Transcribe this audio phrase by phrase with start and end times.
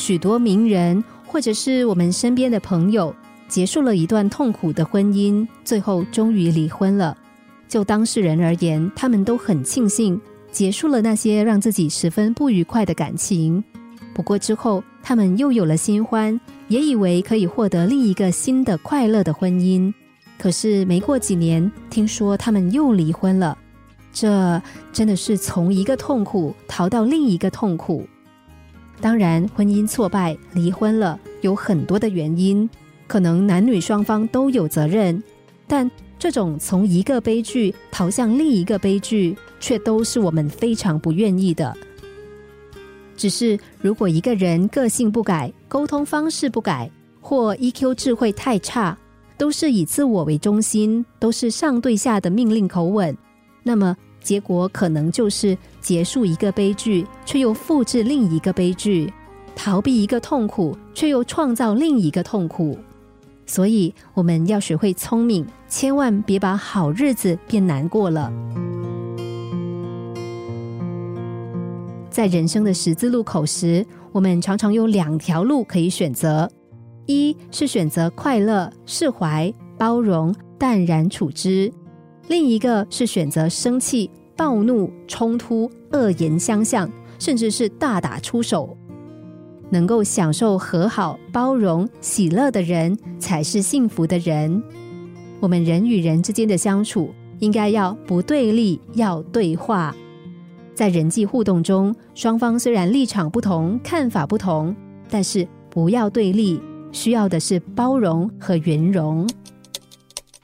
[0.00, 3.14] 许多名人或者是我们身边的朋友，
[3.48, 7.14] 结束了一段痛苦的婚姻，最后终于离婚了。
[7.68, 10.18] 就当事人而言，他们都很庆幸
[10.50, 13.62] 结束了那些让自己十分不愉快的感情。
[14.14, 19.92] 不过之后，他们又有了新欢，也以为可以获得另一个新的快乐的婚姻。
[20.38, 23.56] 可是没过几年，听说他们又离婚了。
[24.14, 24.60] 这
[24.94, 28.08] 真的是从一个痛苦逃到另一个痛苦。
[29.00, 32.68] 当然，婚姻挫败、离婚了，有很多的原因，
[33.06, 35.22] 可能男女双方都有责任。
[35.66, 41.74] 但这种从一个悲剧逃向另一个悲剧，却都是我们非常不愿意的。
[43.16, 48.96] 只是如果一个人个性不改、沟通方式不改，或 EQ 智慧太差，
[49.38, 53.16] 都是以自我为中心，都是上对下的命令口吻。
[53.62, 59.10] 那么结果可能就是结束一个悲剧，却又复制另一个悲剧；
[59.56, 62.78] 逃避一个痛苦，却又创造另一个痛苦。
[63.46, 68.32] 所以我们要学会聪明，千万别把好日子变难过了。
[72.10, 76.48] 在人生的十字路口时，我们常常有两条路可以选择：
[77.06, 81.72] 一是选择快乐、释怀、包容、淡然处之。
[82.30, 88.78] 另一个是选择生气、暴怒、冲突、恶言相向，甚至是大打出手。
[89.68, 94.62] 能够享受和好、包容、喜乐的人，才是幸福的人。
[95.40, 99.92] 我们人与人之间的相处，应该要不对立，要对话。
[100.72, 104.72] 在人际互动中，双方虽然立场不同、看法不同，
[105.08, 109.28] 但是不要对立，需要的是包容和圆融。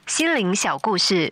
[0.05, 1.31] 心灵小故事。